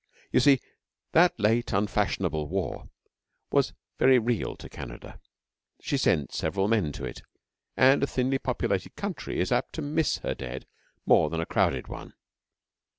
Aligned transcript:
You 0.31 0.39
see, 0.39 0.59
that 1.11 1.39
late 1.39 1.73
unfashionable 1.73 2.47
war 2.49 2.89
was 3.51 3.73
very 3.99 4.17
real 4.17 4.55
to 4.55 4.67
Canada. 4.67 5.19
She 5.79 5.95
sent 5.95 6.33
several 6.33 6.67
men 6.67 6.91
to 6.93 7.05
it, 7.05 7.21
and 7.77 8.01
a 8.01 8.07
thinly 8.07 8.39
populated 8.39 8.95
country 8.95 9.39
is 9.39 9.51
apt 9.51 9.73
to 9.73 9.83
miss 9.83 10.17
her 10.25 10.33
dead 10.33 10.65
more 11.05 11.29
than 11.29 11.39
a 11.39 11.45
crowded 11.45 11.87
one. 11.87 12.15